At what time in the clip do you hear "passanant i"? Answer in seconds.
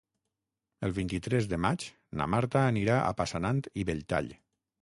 3.23-3.89